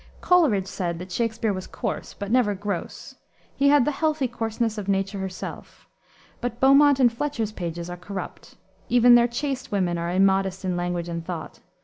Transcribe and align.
Coleridge 0.19 0.65
said 0.65 0.97
that 0.97 1.11
Shakspere 1.11 1.53
was 1.53 1.67
coarse, 1.67 2.15
but 2.17 2.31
never 2.31 2.55
gross. 2.55 3.13
He 3.55 3.69
had 3.69 3.85
the 3.85 3.91
healthy 3.91 4.27
coarseness 4.27 4.79
of 4.79 4.87
nature 4.87 5.19
herself. 5.19 5.87
But 6.41 6.59
Beaumont 6.59 6.99
and 6.99 7.13
Fletcher's 7.13 7.51
pages 7.51 7.87
are 7.87 7.97
corrupt. 7.97 8.55
Even 8.89 9.13
their 9.13 9.27
chaste 9.27 9.71
women 9.71 9.99
are 9.99 10.09
immodest 10.09 10.65
in 10.65 10.75
language 10.75 11.07
and 11.07 11.23
thought. 11.23 11.59